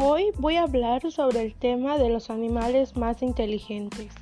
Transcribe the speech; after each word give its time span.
Hoy 0.00 0.30
voy 0.38 0.54
a 0.54 0.62
hablar 0.62 1.10
sobre 1.10 1.42
el 1.42 1.56
tema 1.56 1.98
de 1.98 2.08
los 2.08 2.30
animales 2.30 2.96
más 2.96 3.20
inteligentes. 3.20 4.14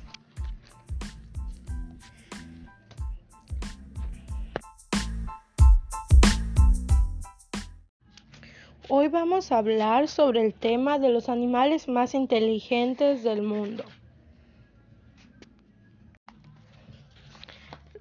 Hoy 8.89 9.07
vamos 9.09 9.51
a 9.51 9.59
hablar 9.59 10.07
sobre 10.07 10.43
el 10.43 10.55
tema 10.55 10.97
de 10.97 11.09
los 11.09 11.29
animales 11.29 11.87
más 11.87 12.15
inteligentes 12.15 13.21
del 13.21 13.43
mundo. 13.43 13.83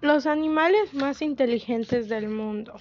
Los 0.01 0.25
animales 0.25 0.95
más 0.95 1.21
inteligentes 1.21 2.09
del 2.09 2.31
mundo. 2.31 2.73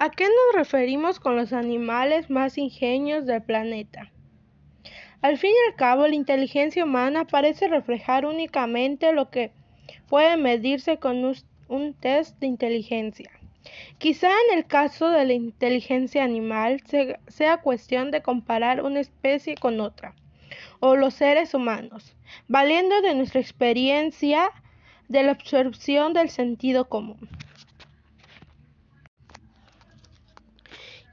¿A 0.00 0.10
qué 0.10 0.26
nos 0.26 0.54
referimos 0.54 1.18
con 1.18 1.34
los 1.34 1.52
animales 1.52 2.30
más 2.30 2.56
ingenios 2.56 3.26
del 3.26 3.42
planeta? 3.42 4.12
Al 5.22 5.38
fin 5.38 5.50
y 5.50 5.68
al 5.68 5.74
cabo, 5.74 6.06
la 6.06 6.14
inteligencia 6.14 6.84
humana 6.84 7.24
parece 7.24 7.66
reflejar 7.66 8.24
únicamente 8.24 9.12
lo 9.12 9.28
que 9.28 9.50
puede 10.08 10.36
medirse 10.36 10.98
con 10.98 11.34
un 11.66 11.94
test 11.94 12.38
de 12.38 12.46
inteligencia. 12.46 13.28
Quizá 13.98 14.28
en 14.28 14.58
el 14.58 14.66
caso 14.68 15.10
de 15.10 15.24
la 15.24 15.32
inteligencia 15.32 16.22
animal 16.22 16.80
sea 17.26 17.56
cuestión 17.56 18.12
de 18.12 18.22
comparar 18.22 18.84
una 18.84 19.00
especie 19.00 19.56
con 19.56 19.80
otra, 19.80 20.14
o 20.78 20.94
los 20.94 21.14
seres 21.14 21.54
humanos, 21.54 22.14
valiendo 22.46 23.00
de 23.02 23.16
nuestra 23.16 23.40
experiencia 23.40 24.52
de 25.08 25.24
la 25.24 25.32
absorción 25.32 26.12
del 26.12 26.28
sentido 26.30 26.88
común. 26.88 27.28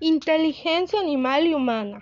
Inteligencia 0.07 0.99
animal 0.99 1.47
y 1.47 1.55
humana. 1.55 1.99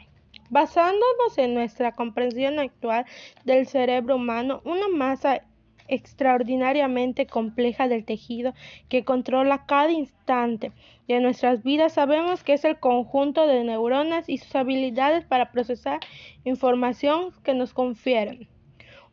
Basándonos 0.50 1.38
en 1.38 1.54
nuestra 1.54 1.96
comprensión 1.96 2.60
actual 2.60 3.06
del 3.46 3.66
cerebro 3.66 4.18
humano, 4.18 4.62
una 4.66 4.90
masa 4.90 5.44
extraordinariamente 5.88 7.26
compleja 7.28 7.88
del 7.88 8.04
tejido 8.04 8.54
que 8.90 9.06
controla 9.06 9.66
cada 9.66 9.90
instante 9.90 10.74
de 11.08 11.22
nuestras 11.22 11.64
vidas, 11.64 11.94
sabemos 11.94 12.44
que 12.44 12.56
es 12.56 12.66
el 12.66 12.78
conjunto 12.78 13.48
de 13.48 13.64
neuronas 13.64 14.28
y 14.28 14.38
sus 14.38 14.54
habilidades 14.54 15.24
para 15.24 15.54
procesar 15.54 16.02
información 16.44 17.32
que 17.46 17.54
nos 17.54 17.74
confieren 17.74 18.50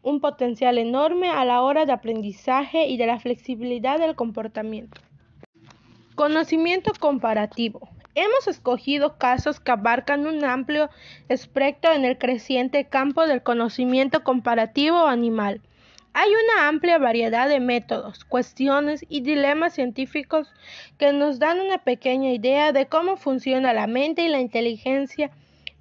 un 0.03 0.19
potencial 0.19 0.79
enorme 0.79 1.29
a 1.29 1.45
la 1.45 1.63
hora 1.63 1.87
de 1.87 1.93
aprendizaje 1.93 2.89
y 2.89 2.97
de 2.97 3.07
la 3.07 3.21
flexibilidad 3.21 4.01
del 4.01 4.17
comportamiento. 4.17 5.01
Conocimiento 6.17 6.91
comparativo. 6.99 7.89
Hemos 8.15 8.49
escogido 8.49 9.19
casos 9.19 9.61
que 9.61 9.71
abarcan 9.71 10.27
un 10.27 10.45
amplio 10.45 10.91
espectro 11.29 11.93
en 11.93 12.05
el 12.05 12.19
creciente 12.19 12.85
campo 12.85 13.27
del 13.27 13.43
conocimiento 13.43 14.25
comparativo 14.25 15.07
animal. 15.07 15.61
Hay 16.13 16.29
una 16.29 16.67
amplia 16.67 16.99
variedad 16.99 17.49
de 17.49 17.61
métodos, 17.61 18.25
cuestiones 18.25 19.05
y 19.09 19.21
dilemas 19.21 19.75
científicos 19.75 20.53
que 20.99 21.13
nos 21.13 21.39
dan 21.39 21.61
una 21.61 21.79
pequeña 21.79 22.33
idea 22.33 22.73
de 22.73 22.87
cómo 22.87 23.17
funciona 23.17 23.73
la 23.73 23.87
mente 23.87 24.23
y 24.23 24.29
la 24.29 24.41
inteligencia 24.41 25.31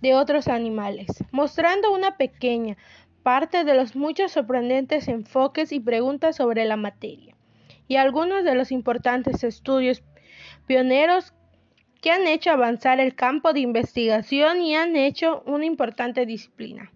de 0.02 0.14
otros 0.14 0.47
animales, 0.47 1.08
mostrando 1.31 1.91
una 1.91 2.16
pequeña 2.16 2.77
parte 3.23 3.64
de 3.64 3.73
los 3.73 3.95
muchos 3.95 4.31
sorprendentes 4.33 5.08
enfoques 5.08 5.71
y 5.71 5.80
preguntas 5.80 6.36
sobre 6.36 6.66
la 6.66 6.77
materia, 6.77 7.36
y 7.88 7.95
algunos 7.95 8.43
de 8.43 8.53
los 8.53 8.71
importantes 8.71 9.43
estudios 9.43 10.03
pioneros 10.67 11.33
que 12.02 12.11
han 12.11 12.28
hecho 12.28 12.52
avanzar 12.52 13.00
el 13.00 13.16
campo 13.16 13.54
de 13.54 13.61
investigación 13.61 14.61
y 14.61 14.76
han 14.76 14.95
hecho 14.95 15.43
una 15.45 15.65
importante 15.65 16.26
disciplina. 16.26 16.92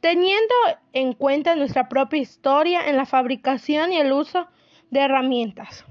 Teniendo 0.00 0.54
en 0.92 1.14
cuenta 1.14 1.56
nuestra 1.56 1.88
propia 1.88 2.20
historia 2.20 2.88
en 2.88 2.96
la 2.96 3.06
fabricación 3.06 3.92
y 3.92 3.98
el 3.98 4.12
uso 4.12 4.48
de 4.90 5.00
herramientas. 5.00 5.84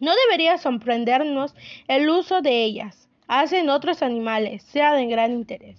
No 0.00 0.12
debería 0.26 0.58
sorprendernos 0.58 1.54
el 1.88 2.10
uso 2.10 2.42
de 2.42 2.64
ellas 2.64 3.06
hacen 3.28 3.68
otros 3.68 4.02
animales, 4.02 4.62
sea 4.62 4.94
de 4.94 5.06
gran 5.06 5.32
interés. 5.32 5.78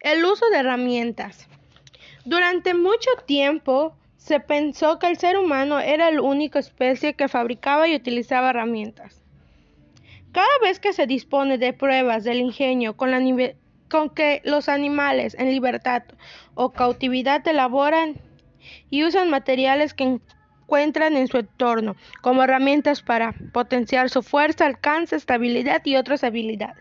El 0.00 0.24
uso 0.24 0.48
de 0.50 0.58
herramientas. 0.58 1.48
Durante 2.24 2.74
mucho 2.74 3.10
tiempo, 3.26 3.96
se 4.28 4.40
pensó 4.40 4.98
que 4.98 5.06
el 5.06 5.16
ser 5.16 5.38
humano 5.38 5.80
era 5.80 6.10
la 6.10 6.20
única 6.20 6.58
especie 6.58 7.14
que 7.14 7.28
fabricaba 7.28 7.88
y 7.88 7.96
utilizaba 7.96 8.50
herramientas. 8.50 9.22
Cada 10.32 10.46
vez 10.62 10.78
que 10.78 10.92
se 10.92 11.06
dispone 11.06 11.56
de 11.56 11.72
pruebas 11.72 12.24
del 12.24 12.40
ingenio 12.40 12.94
con, 12.94 13.10
con 13.88 14.10
que 14.10 14.42
los 14.44 14.68
animales 14.68 15.34
en 15.38 15.50
libertad 15.50 16.02
o 16.54 16.72
cautividad 16.72 17.48
elaboran 17.48 18.16
y 18.90 19.02
usan 19.04 19.30
materiales 19.30 19.94
que 19.94 20.20
encuentran 20.68 21.16
en 21.16 21.28
su 21.28 21.38
entorno 21.38 21.96
como 22.20 22.42
herramientas 22.42 23.00
para 23.00 23.34
potenciar 23.54 24.10
su 24.10 24.22
fuerza, 24.22 24.66
alcance, 24.66 25.16
estabilidad 25.16 25.80
y 25.86 25.96
otras 25.96 26.22
habilidades 26.24 26.76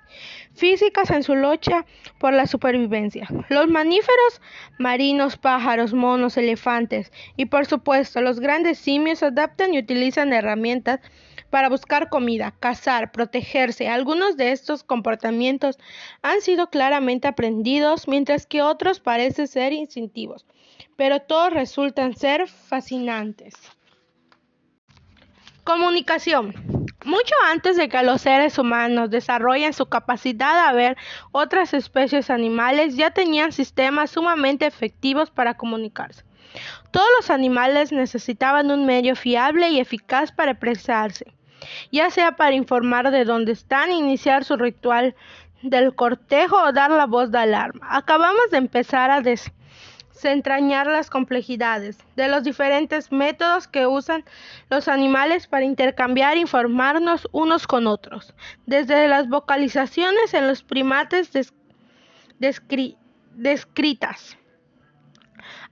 físicas 0.53 1.09
en 1.09 1.24
su 1.24 1.36
lucha 1.36 1.86
por 2.20 2.34
la 2.34 2.48
supervivencia. 2.48 3.30
Los 3.48 3.70
mamíferos 3.70 4.42
marinos, 4.78 5.38
pájaros, 5.38 5.94
monos, 5.94 6.36
elefantes 6.36 7.14
y 7.38 7.46
por 7.46 7.66
supuesto 7.66 8.20
los 8.20 8.42
grandes 8.42 8.78
simios 8.78 9.24
adaptan 9.24 9.74
y 9.74 9.80
utilizan 9.80 10.34
herramientas 10.34 11.00
para 11.50 11.69
buscar 11.69 12.09
comida, 12.09 12.54
cazar, 12.59 13.14
protegerse. 13.14 13.88
Algunos 13.88 14.36
de 14.36 14.52
estos 14.52 14.84
comportamientos 14.84 15.78
han 16.24 16.42
sido 16.42 16.69
claramente 16.69 17.30
aprendidos, 17.30 18.09
mientras 18.09 18.46
que 18.46 18.62
otros 18.62 19.00
parecen 19.00 19.48
ser 19.48 19.72
instintivos, 19.72 20.46
pero 20.98 21.22
todos 21.22 21.54
resultan 21.54 22.18
ser 22.18 22.50
fascinantes. 22.50 23.77
Comunicación. 25.68 26.54
Mucho 27.04 27.36
antes 27.52 27.76
de 27.76 27.90
que 27.90 28.02
los 28.02 28.22
seres 28.22 28.58
humanos 28.58 29.10
desarrollen 29.10 29.74
su 29.74 29.86
capacidad 29.88 30.72
de 30.72 30.78
ver 30.78 30.98
otras 31.34 31.74
especies 31.74 32.30
animales, 32.30 32.96
ya 32.96 33.12
tenían 33.12 33.52
sistemas 33.52 34.12
sumamente 34.12 34.66
efectivos 34.66 35.30
para 35.30 35.56
comunicarse. 35.56 36.24
Todos 36.92 37.08
los 37.20 37.30
animales 37.30 37.92
necesitaban 37.92 38.72
un 38.72 38.86
medio 38.86 39.14
fiable 39.18 39.68
y 39.68 39.82
eficaz 39.82 40.32
para 40.32 40.52
expresarse, 40.52 41.34
ya 41.92 42.12
sea 42.12 42.38
para 42.38 42.56
informar 42.56 43.12
de 43.12 43.26
dónde 43.26 43.52
están, 43.52 43.92
iniciar 43.92 44.46
su 44.46 44.56
ritual 44.56 45.16
del 45.64 45.94
cortejo 45.96 46.64
o 46.64 46.72
dar 46.72 46.92
la 46.92 47.08
voz 47.08 47.30
de 47.30 47.40
alarma. 47.40 47.86
Acabamos 47.90 48.50
de 48.52 48.58
empezar 48.60 49.12
a 49.12 49.20
des 49.20 49.52
entrañar 50.26 50.88
las 50.88 51.10
complejidades 51.10 51.98
de 52.16 52.28
los 52.28 52.44
diferentes 52.44 53.12
métodos 53.12 53.68
que 53.68 53.88
usan 53.88 54.24
los 54.70 54.88
animales 54.88 55.48
para 55.48 55.66
intercambiar 55.66 56.38
e 56.38 56.42
informarnos 56.42 57.28
unos 57.32 57.68
con 57.68 57.88
otros, 57.88 58.34
desde 58.66 59.08
las 59.08 59.30
vocalizaciones 59.30 60.34
en 60.34 60.48
los 60.48 60.64
primates 60.64 61.32
descritas 63.36 64.38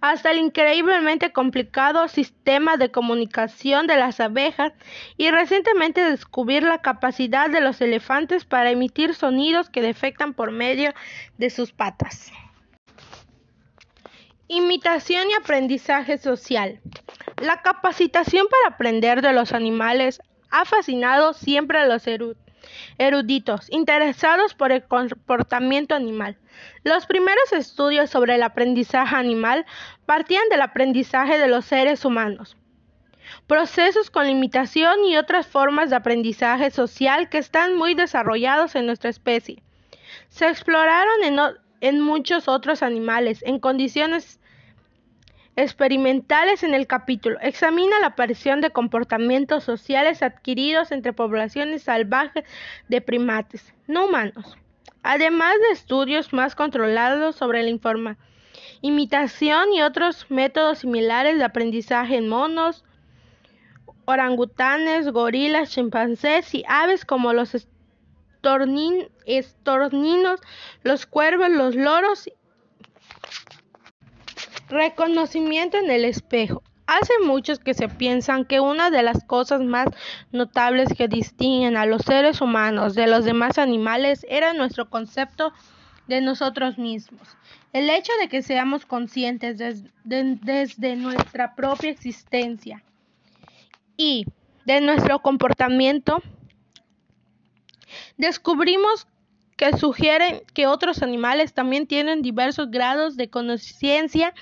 hasta 0.02 0.32
el 0.32 0.38
increíblemente 0.38 1.32
complicado 1.32 2.08
sistema 2.08 2.78
de 2.78 2.92
comunicación 2.92 3.88
de 3.88 3.98
las 3.98 4.20
abejas 4.20 4.74
y 5.18 5.32
recientemente 5.32 6.04
descubrir 6.04 6.64
la 6.64 6.82
capacidad 6.82 7.50
de 7.50 7.62
los 7.62 7.82
elefantes 7.82 8.46
para 8.46 8.72
emitir 8.72 9.16
sonidos 9.16 9.70
que 9.70 9.82
defectan 9.82 10.34
por 10.34 10.52
medio 10.52 10.94
de 11.38 11.50
sus 11.50 11.72
patas. 11.72 12.32
Imitación 14.47 15.32
y 15.32 15.34
aprendizaje 15.34 16.20
social. 16.20 16.80
La 17.42 17.64
capacitación 17.64 18.46
para 18.47 18.76
aprender 18.76 19.24
de 19.24 19.34
los 19.34 19.53
animales 19.53 20.22
ha 20.52 20.66
fascinado 20.66 21.34
siempre 21.34 21.80
a 21.80 21.88
los 21.88 22.03
eruditos 23.00 23.72
interesados 23.72 24.53
por 24.53 24.72
el 24.72 24.84
comportamiento 24.84 25.96
animal. 25.96 26.38
Los 26.84 27.08
primeros 27.08 27.53
estudios 27.53 28.12
sobre 28.12 28.36
el 28.36 28.44
aprendizaje 28.44 29.16
animal 29.16 29.66
partían 30.06 30.48
del 30.52 30.62
aprendizaje 30.62 31.40
de 31.40 31.48
los 31.48 31.66
seres 31.66 32.06
humanos. 32.06 32.56
Procesos 33.48 34.12
con 34.12 34.30
imitación 34.30 35.06
y 35.06 35.18
otras 35.18 35.48
formas 35.48 35.90
de 35.90 35.96
aprendizaje 35.96 36.70
social 36.70 37.30
que 37.30 37.40
están 37.40 37.76
muy 37.76 37.96
desarrollados 37.96 38.76
en 38.76 38.86
nuestra 38.86 39.09
especie. 39.09 39.64
Se 40.30 40.48
exploraron 40.48 41.24
en 41.24 41.40
en 41.82 42.00
muchos 42.00 42.48
otros 42.48 42.84
animales 42.84 43.44
en 43.44 43.60
condiciones 43.60 44.40
experimentales 45.56 46.64
en 46.64 46.74
el 46.74 46.88
capítulo. 46.88 47.38
Examina 47.42 48.00
la 48.00 48.08
aparición 48.08 48.62
de 48.62 48.72
comportamientos 48.72 49.64
sociales 49.64 50.22
adquiridos 50.22 50.92
entre 50.92 51.14
poblaciones 51.14 51.84
salvajes 51.84 52.44
de 52.90 53.02
primates 53.02 53.74
no 53.88 54.06
humanos, 54.06 54.58
además 55.04 55.54
de 55.68 55.74
estudios 55.74 56.34
más 56.34 56.56
controlados 56.56 57.36
sobre 57.36 57.64
la 57.64 57.70
información, 57.70 58.26
imitación 58.82 59.74
y 59.74 59.82
otros 59.82 60.26
métodos 60.30 60.80
similares 60.80 61.38
de 61.38 61.44
aprendizaje 61.44 62.18
en 62.18 62.28
monos 62.28 62.84
orangutanes, 64.06 65.10
gorilas, 65.10 65.72
chimpancés 65.72 66.54
y 66.54 66.64
aves 66.68 67.06
como 67.06 67.34
los 67.34 67.56
estorninos, 69.26 70.40
los 70.84 71.06
cuervos, 71.06 71.50
los 71.50 71.76
loros. 71.76 72.30
Reconocimiento 74.70 75.78
en 75.78 75.92
el 75.92 76.06
espejo. 76.06 76.64
Hace 76.88 77.14
muchos 77.24 77.59
que 77.59 77.74
se 77.74 77.88
piensan 77.88 78.46
que 78.46 78.59
una 78.59 78.92
de 78.92 79.02
las 79.02 79.24
cosas 79.24 79.62
más 79.62 79.88
notables 80.32 80.90
que 80.96 81.08
distinguen 81.08 81.78
a 81.78 81.86
los 81.86 82.03
seres 82.03 82.42
humanos 82.42 82.94
de 82.94 83.08
los 83.08 83.26
demás 83.26 83.58
animales 83.58 84.26
era 84.30 84.53
nuestro 84.53 84.90
concepto 84.90 85.52
de 86.08 86.22
nosotros 86.22 86.78
mismos. 86.78 87.28
El 87.74 87.90
hecho 87.90 88.12
de 88.22 88.30
que 88.30 88.44
seamos 88.44 88.86
conscientes 88.86 89.58
desde 90.03 90.96
nuestra 90.96 91.56
propia 91.56 91.90
existencia 91.90 92.84
y 93.98 94.26
de 94.66 94.82
nuestro 94.82 95.20
comportamiento, 95.20 96.22
descubrimos 98.17 99.08
que 99.58 99.78
sugieren 99.78 100.41
que 100.53 100.67
otros 100.67 101.02
animales 101.02 101.53
también 101.53 101.88
tienen 101.88 102.22
diversos 102.22 102.70
grados 102.72 103.16
de 103.16 103.29
conciencia 103.29 104.34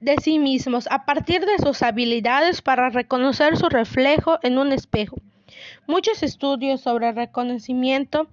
de 0.00 0.16
sí 0.22 0.38
mismos 0.38 0.86
a 0.90 1.06
partir 1.06 1.44
de 1.46 1.58
sus 1.58 1.82
habilidades 1.82 2.60
para 2.60 2.90
reconocer 2.90 3.56
su 3.56 3.68
reflejo 3.68 4.38
en 4.42 4.58
un 4.58 4.72
espejo. 4.72 5.16
Muchos 5.86 6.22
estudios 6.22 6.82
sobre 6.82 7.12
reconocimiento 7.12 8.28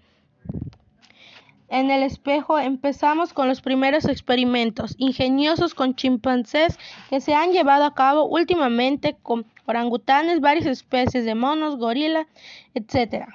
en 1.70 1.90
el 1.90 2.04
espejo 2.04 2.60
empezamos 2.60 3.34
con 3.34 3.48
los 3.48 3.62
primeros 3.62 4.06
experimentos 4.06 4.94
ingeniosos 4.98 5.74
con 5.74 5.96
chimpancés 5.96 6.78
que 7.10 7.22
se 7.22 7.34
han 7.34 7.52
llevado 7.52 7.86
a 7.86 7.96
cabo 7.96 8.26
últimamente 8.26 9.16
con 9.24 9.46
orangutanes, 9.66 10.42
varias 10.42 10.66
especies 10.66 11.26
de 11.26 11.34
monos, 11.34 11.78
gorilas, 11.78 12.28
etc. 12.76 13.26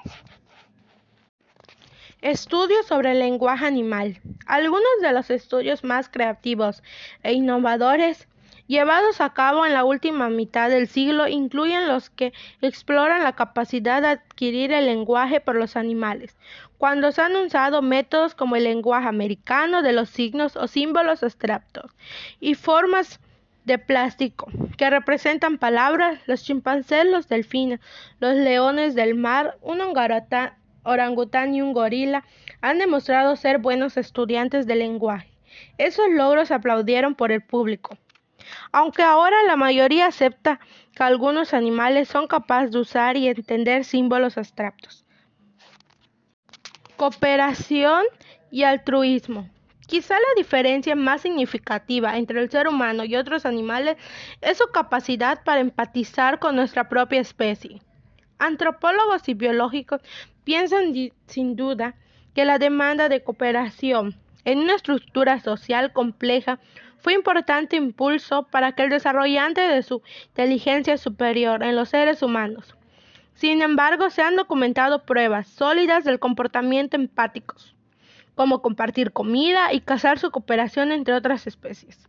Estudios 2.21 2.85
sobre 2.85 3.13
el 3.13 3.19
lenguaje 3.19 3.65
animal. 3.65 4.19
Algunos 4.45 4.83
de 5.01 5.13
los 5.13 5.29
estudios 5.29 5.85
más 5.85 6.09
creativos 6.09 6.83
e 7.23 7.31
innovadores 7.31 8.27
llevados 8.67 9.21
a 9.21 9.33
cabo 9.33 9.65
en 9.65 9.73
la 9.73 9.85
última 9.85 10.27
mitad 10.27 10.69
del 10.69 10.89
siglo 10.89 11.29
incluyen 11.29 11.87
los 11.87 12.09
que 12.09 12.33
exploran 12.61 13.23
la 13.23 13.37
capacidad 13.37 14.01
de 14.01 14.09
adquirir 14.09 14.73
el 14.73 14.85
lenguaje 14.85 15.39
por 15.39 15.55
los 15.55 15.77
animales, 15.77 16.37
cuando 16.77 17.13
se 17.13 17.21
han 17.21 17.37
usado 17.37 17.81
métodos 17.81 18.35
como 18.35 18.57
el 18.57 18.65
lenguaje 18.65 19.07
americano 19.07 19.81
de 19.81 19.93
los 19.93 20.09
signos 20.09 20.57
o 20.57 20.67
símbolos 20.67 21.23
abstractos 21.23 21.89
y 22.41 22.55
formas 22.55 23.21
de 23.63 23.77
plástico 23.77 24.47
que 24.77 24.89
representan 24.89 25.57
palabras, 25.57 26.19
los 26.25 26.43
chimpancés, 26.43 27.05
los 27.05 27.29
delfines, 27.29 27.79
los 28.19 28.35
leones 28.35 28.93
del 28.93 29.15
mar, 29.15 29.57
un 29.61 29.79
orangután 30.89 31.53
y 31.53 31.61
un 31.61 31.73
gorila 31.73 32.25
han 32.61 32.79
demostrado 32.79 33.35
ser 33.35 33.59
buenos 33.59 33.97
estudiantes 33.97 34.67
del 34.67 34.79
lenguaje. 34.79 35.29
Esos 35.77 36.09
logros 36.09 36.51
aplaudieron 36.51 37.15
por 37.15 37.31
el 37.31 37.41
público. 37.41 37.97
Aunque 38.71 39.03
ahora 39.03 39.37
la 39.47 39.55
mayoría 39.55 40.07
acepta 40.07 40.59
que 40.95 41.03
algunos 41.03 41.53
animales 41.53 42.07
son 42.07 42.27
capaces 42.27 42.71
de 42.71 42.79
usar 42.79 43.17
y 43.17 43.27
entender 43.27 43.85
símbolos 43.85 44.37
abstractos. 44.37 45.05
Cooperación 46.97 48.03
y 48.51 48.63
altruismo. 48.63 49.49
Quizá 49.87 50.13
la 50.13 50.35
diferencia 50.37 50.95
más 50.95 51.21
significativa 51.21 52.17
entre 52.17 52.41
el 52.41 52.51
ser 52.51 52.67
humano 52.67 53.05
y 53.05 53.15
otros 53.15 53.45
animales 53.45 53.97
es 54.41 54.57
su 54.57 54.67
capacidad 54.67 55.43
para 55.43 55.61
empatizar 55.61 56.37
con 56.37 56.55
nuestra 56.55 56.87
propia 56.89 57.19
especie. 57.19 57.81
Antropólogos 58.37 59.27
y 59.27 59.33
biológicos 59.33 60.01
piensan 60.49 60.95
sin 61.27 61.55
duda 61.55 61.93
que 62.33 62.43
la 62.43 62.57
demanda 62.57 63.07
de 63.07 63.23
cooperación 63.23 64.15
en 64.45 64.57
una 64.57 64.73
estructura 64.73 65.39
social 65.41 65.93
compleja 65.93 66.57
fue 66.97 67.13
importante 67.13 67.75
impulso 67.75 68.47
para 68.47 68.71
que 68.71 68.81
el 68.81 68.89
desarrollante 68.89 69.61
de 69.61 69.83
su 69.83 70.01
inteligencia 70.29 70.97
superior 70.97 71.61
en 71.61 71.75
los 71.75 71.89
seres 71.89 72.23
humanos. 72.23 72.75
Sin 73.35 73.61
embargo, 73.61 74.09
se 74.09 74.23
han 74.23 74.37
documentado 74.37 75.05
pruebas 75.05 75.47
sólidas 75.47 76.03
del 76.03 76.17
comportamiento 76.17 76.97
empáticos, 76.97 77.75
como 78.33 78.63
compartir 78.63 79.11
comida 79.11 79.71
y 79.71 79.81
cazar 79.81 80.17
su 80.17 80.31
cooperación 80.31 80.91
entre 80.91 81.13
otras 81.13 81.45
especies. 81.45 82.08